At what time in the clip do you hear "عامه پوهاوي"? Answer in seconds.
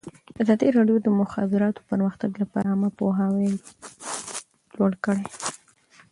2.73-3.49